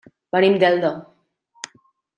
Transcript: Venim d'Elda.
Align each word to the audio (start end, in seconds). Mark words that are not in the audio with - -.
Venim 0.35 0.55
d'Elda. 0.63 0.91